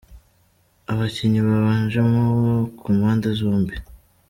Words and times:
Abakinnyi 0.91 1.39
babanjemo 1.47 2.21
ku 2.79 2.87
mpande 2.97 3.27
zombi: 3.39 3.75